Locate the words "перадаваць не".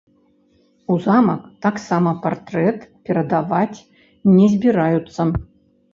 3.11-4.47